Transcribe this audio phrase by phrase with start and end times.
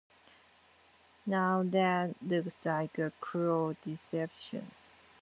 [1.27, 4.65] Now that looks like a cruel deception.